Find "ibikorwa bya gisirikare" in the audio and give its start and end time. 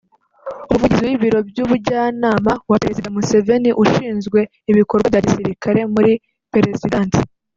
4.71-5.79